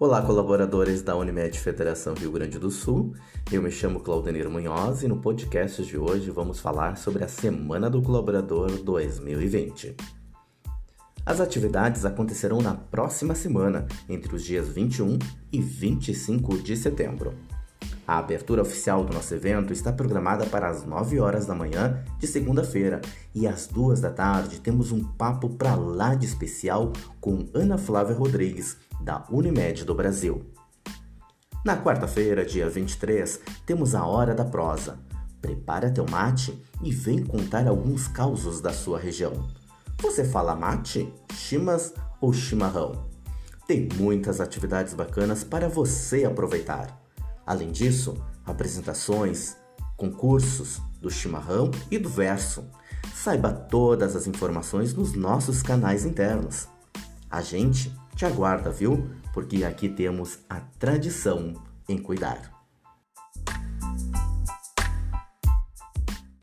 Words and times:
Olá, 0.00 0.22
colaboradores 0.22 1.02
da 1.02 1.16
Unimed 1.16 1.58
Federação 1.58 2.14
Rio 2.14 2.30
Grande 2.30 2.56
do 2.56 2.70
Sul. 2.70 3.16
Eu 3.50 3.60
me 3.60 3.68
chamo 3.68 3.98
Claudenir 3.98 4.48
Munhoz 4.48 5.02
e 5.02 5.08
no 5.08 5.20
podcast 5.20 5.84
de 5.84 5.98
hoje 5.98 6.30
vamos 6.30 6.60
falar 6.60 6.96
sobre 6.96 7.24
a 7.24 7.28
Semana 7.28 7.90
do 7.90 8.00
Colaborador 8.00 8.70
2020. 8.80 9.96
As 11.26 11.40
atividades 11.40 12.04
acontecerão 12.04 12.60
na 12.62 12.76
próxima 12.76 13.34
semana, 13.34 13.88
entre 14.08 14.36
os 14.36 14.44
dias 14.44 14.68
21 14.68 15.18
e 15.50 15.60
25 15.60 16.58
de 16.58 16.76
setembro. 16.76 17.34
A 18.08 18.16
abertura 18.16 18.62
oficial 18.62 19.04
do 19.04 19.12
nosso 19.12 19.34
evento 19.34 19.70
está 19.70 19.92
programada 19.92 20.46
para 20.46 20.66
as 20.66 20.82
9 20.82 21.20
horas 21.20 21.44
da 21.44 21.54
manhã 21.54 22.02
de 22.18 22.26
segunda-feira 22.26 23.02
e 23.34 23.46
às 23.46 23.66
2 23.66 24.00
da 24.00 24.08
tarde 24.08 24.60
temos 24.60 24.90
um 24.92 25.04
papo 25.04 25.50
para 25.50 25.74
lá 25.74 26.14
de 26.14 26.24
especial 26.24 26.90
com 27.20 27.46
Ana 27.52 27.76
Flávia 27.76 28.16
Rodrigues, 28.16 28.78
da 28.98 29.26
Unimed 29.30 29.84
do 29.84 29.94
Brasil. 29.94 30.42
Na 31.62 31.76
quarta-feira, 31.76 32.46
dia 32.46 32.66
23, 32.66 33.40
temos 33.66 33.94
a 33.94 34.06
Hora 34.06 34.34
da 34.34 34.46
Prosa. 34.46 34.98
Prepara 35.42 35.90
teu 35.90 36.06
mate 36.08 36.58
e 36.82 36.90
vem 36.90 37.22
contar 37.22 37.68
alguns 37.68 38.08
causos 38.08 38.62
da 38.62 38.72
sua 38.72 38.98
região. 38.98 39.46
Você 40.00 40.24
fala 40.24 40.56
mate, 40.56 41.12
chimas 41.34 41.92
ou 42.22 42.32
chimarrão? 42.32 43.06
Tem 43.66 43.86
muitas 43.96 44.40
atividades 44.40 44.94
bacanas 44.94 45.44
para 45.44 45.68
você 45.68 46.24
aproveitar. 46.24 47.06
Além 47.48 47.72
disso, 47.72 48.14
apresentações, 48.44 49.56
concursos 49.96 50.82
do 51.00 51.10
chimarrão 51.10 51.70
e 51.90 51.98
do 51.98 52.06
verso. 52.06 52.62
Saiba 53.14 53.50
todas 53.50 54.14
as 54.14 54.26
informações 54.26 54.92
nos 54.92 55.14
nossos 55.14 55.62
canais 55.62 56.04
internos. 56.04 56.68
A 57.30 57.40
gente 57.40 57.90
te 58.14 58.26
aguarda, 58.26 58.70
viu? 58.70 59.08
Porque 59.32 59.64
aqui 59.64 59.88
temos 59.88 60.40
a 60.46 60.60
tradição 60.78 61.54
em 61.88 61.96
cuidar. 61.96 62.57